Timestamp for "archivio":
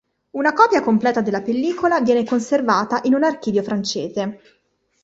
3.23-3.61